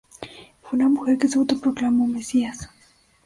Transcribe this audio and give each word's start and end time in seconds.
Fue 0.63 0.79
una 0.79 0.89
mujer 0.89 1.19
que 1.19 1.27
se 1.27 1.37
auto-proclamó 1.37 2.07
Mesías. 2.07 2.67